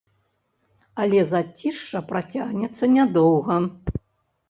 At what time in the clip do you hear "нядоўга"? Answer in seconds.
2.99-3.63